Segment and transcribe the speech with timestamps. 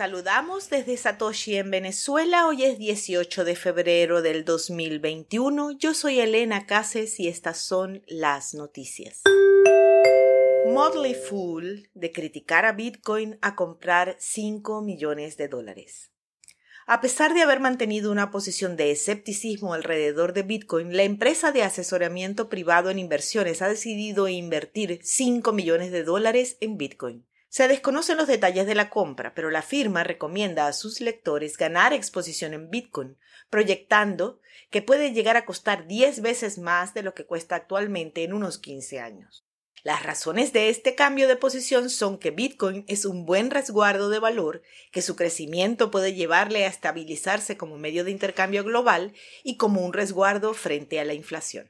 [0.00, 2.46] saludamos desde Satoshi en Venezuela.
[2.46, 5.72] Hoy es 18 de febrero del 2021.
[5.72, 9.20] Yo soy Elena Cases y estas son las noticias.
[10.68, 16.10] Motley Fool de criticar a Bitcoin a comprar 5 millones de dólares.
[16.86, 21.62] A pesar de haber mantenido una posición de escepticismo alrededor de Bitcoin, la empresa de
[21.62, 27.26] asesoramiento privado en inversiones ha decidido invertir 5 millones de dólares en Bitcoin.
[27.50, 31.92] Se desconocen los detalles de la compra, pero la firma recomienda a sus lectores ganar
[31.92, 33.18] exposición en Bitcoin,
[33.50, 34.38] proyectando
[34.70, 38.58] que puede llegar a costar 10 veces más de lo que cuesta actualmente en unos
[38.58, 39.44] 15 años.
[39.82, 44.20] Las razones de este cambio de posición son que Bitcoin es un buen resguardo de
[44.20, 44.62] valor,
[44.92, 49.12] que su crecimiento puede llevarle a estabilizarse como medio de intercambio global
[49.42, 51.68] y como un resguardo frente a la inflación.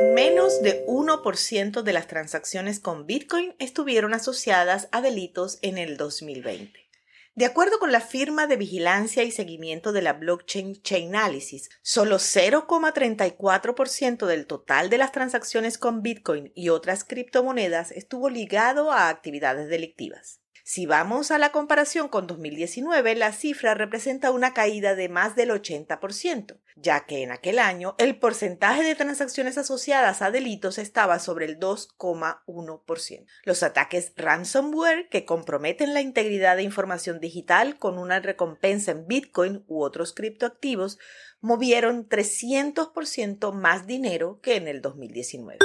[0.00, 6.88] Menos de 1% de las transacciones con Bitcoin estuvieron asociadas a delitos en el 2020.
[7.34, 14.26] De acuerdo con la firma de vigilancia y seguimiento de la blockchain Chainalysis, solo 0,34%
[14.26, 20.38] del total de las transacciones con Bitcoin y otras criptomonedas estuvo ligado a actividades delictivas.
[20.70, 25.48] Si vamos a la comparación con 2019, la cifra representa una caída de más del
[25.48, 31.46] 80%, ya que en aquel año el porcentaje de transacciones asociadas a delitos estaba sobre
[31.46, 33.24] el 2,1%.
[33.44, 39.64] Los ataques ransomware que comprometen la integridad de información digital con una recompensa en Bitcoin
[39.68, 40.98] u otros criptoactivos
[41.40, 45.60] movieron 300% más dinero que en el 2019.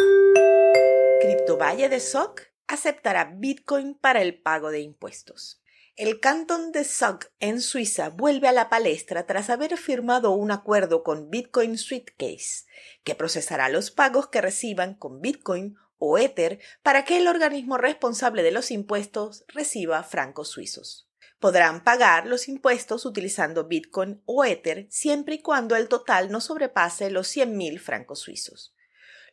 [1.19, 5.61] Criptovalle de SOC aceptará Bitcoin para el pago de impuestos.
[5.95, 11.03] El cantón de Zug en Suiza vuelve a la palestra tras haber firmado un acuerdo
[11.03, 12.65] con Bitcoin Suitcase,
[13.03, 18.41] que procesará los pagos que reciban con Bitcoin o Ether para que el organismo responsable
[18.41, 21.07] de los impuestos reciba francos suizos.
[21.39, 27.11] Podrán pagar los impuestos utilizando Bitcoin o Ether siempre y cuando el total no sobrepase
[27.11, 28.73] los 100.000 francos suizos.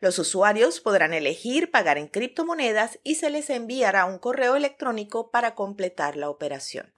[0.01, 5.55] Los usuarios podrán elegir pagar en criptomonedas y se les enviará un correo electrónico para
[5.55, 6.93] completar la operación.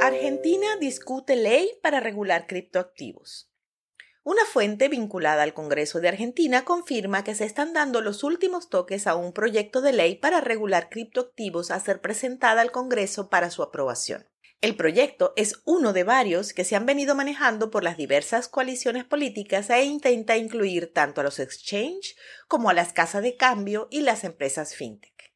[0.00, 3.52] Argentina discute ley para regular criptoactivos.
[4.24, 9.06] Una fuente vinculada al Congreso de Argentina confirma que se están dando los últimos toques
[9.06, 13.62] a un proyecto de ley para regular criptoactivos a ser presentada al Congreso para su
[13.62, 14.31] aprobación.
[14.62, 19.04] El proyecto es uno de varios que se han venido manejando por las diversas coaliciones
[19.04, 22.14] políticas e intenta incluir tanto a los exchange
[22.46, 25.34] como a las casas de cambio y las empresas fintech.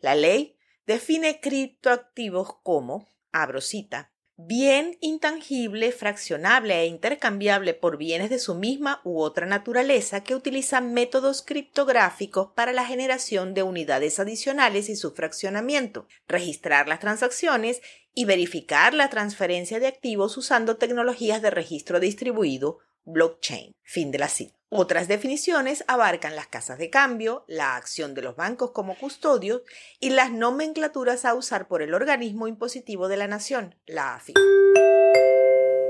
[0.00, 0.56] La ley
[0.88, 9.00] define criptoactivos como, abro cita, bien intangible, fraccionable e intercambiable por bienes de su misma
[9.04, 15.12] u otra naturaleza que utilizan métodos criptográficos para la generación de unidades adicionales y su
[15.14, 17.80] fraccionamiento, registrar las transacciones
[18.14, 23.72] y verificar la transferencia de activos usando tecnologías de registro distribuido, blockchain.
[23.82, 24.54] Fin de la cita.
[24.76, 29.62] Otras definiciones abarcan las casas de cambio, la acción de los bancos como custodios
[30.00, 34.34] y las nomenclaturas a usar por el organismo impositivo de la nación, la AFI.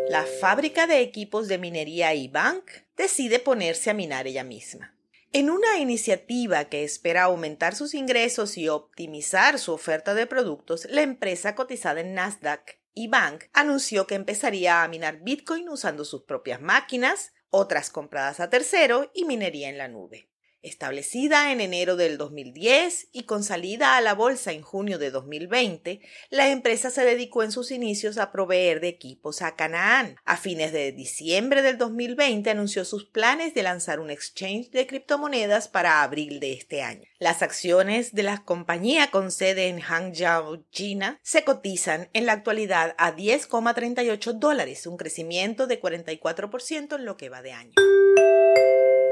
[0.08, 4.93] La fábrica de equipos de minería iBank decide ponerse a minar ella misma.
[5.36, 11.02] En una iniciativa que espera aumentar sus ingresos y optimizar su oferta de productos, la
[11.02, 13.10] empresa cotizada en Nasdaq y
[13.52, 19.24] anunció que empezaría a minar Bitcoin usando sus propias máquinas, otras compradas a tercero y
[19.24, 20.30] minería en la nube.
[20.64, 26.00] Establecida en enero del 2010 y con salida a la bolsa en junio de 2020,
[26.30, 30.16] la empresa se dedicó en sus inicios a proveer de equipos a Canaán.
[30.24, 35.68] A fines de diciembre del 2020 anunció sus planes de lanzar un exchange de criptomonedas
[35.68, 37.06] para abril de este año.
[37.18, 42.94] Las acciones de la compañía con sede en Hangzhou, China, se cotizan en la actualidad
[42.96, 47.74] a 10,38 dólares, un crecimiento de 44% en lo que va de año.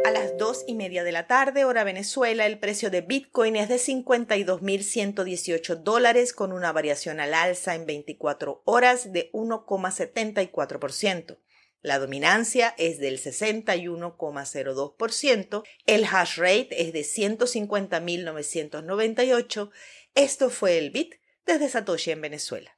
[0.05, 3.69] A las dos y media de la tarde, hora Venezuela, el precio de Bitcoin es
[3.69, 11.39] de 52.118 dólares con una variación al alza en 24 horas de 1,74%.
[11.83, 19.71] La dominancia es del 61,02%, el hash rate es de 150.998.
[20.17, 21.15] Esto fue el Bit
[21.47, 22.73] desde Satoshi en Venezuela.